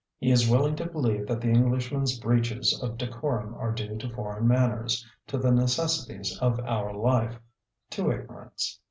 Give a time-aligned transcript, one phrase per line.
[0.17, 4.47] He is willing to believe that the Englishman's breaches of decorum are due to foreign
[4.47, 7.37] manners, to the necessities of our life,
[7.91, 8.79] to ignorance.